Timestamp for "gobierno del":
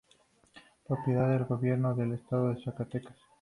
1.45-2.13